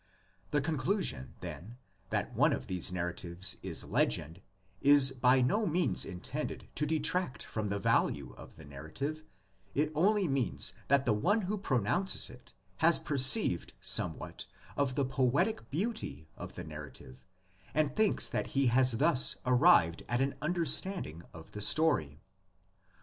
The 0.49 0.61
conclusion, 0.61 1.35
then, 1.41 1.77
that 2.09 2.33
one 2.33 2.53
of 2.53 2.65
these 2.65 2.91
narratives 2.91 3.57
is 3.61 3.83
legend 3.85 4.41
is 4.81 5.11
by 5.11 5.41
no 5.41 5.67
means 5.67 6.05
intended 6.05 6.67
to 6.73 6.87
detract 6.87 7.43
from 7.45 7.69
the 7.69 7.77
value 7.77 8.33
of 8.35 8.55
the 8.55 8.65
narrative; 8.65 9.23
it 9.75 9.91
only 9.93 10.27
means 10.27 10.73
that 10.87 11.05
the 11.05 11.13
one 11.13 11.41
who 11.41 11.55
pronounces 11.55 12.31
it 12.31 12.51
has 12.77 12.97
perceived 12.97 13.73
somewhat 13.79 14.47
of 14.75 14.95
the 14.95 15.05
poetic 15.05 15.69
beauty 15.69 16.27
of 16.35 16.55
the 16.55 16.63
narrative 16.63 17.23
and 17.71 17.95
thinks 17.95 18.27
that 18.27 18.47
he 18.57 18.65
has 18.73 18.93
thus 18.93 19.35
arrived 19.45 20.01
at 20.09 20.19
an 20.19 20.33
understanding 20.41 21.21
of 21.31 21.51
the 21.51 21.61
story. 21.61 22.19